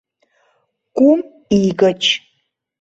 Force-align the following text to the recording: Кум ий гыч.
Кум 0.97 1.19
ий 1.57 1.69
гыч. 1.81 2.01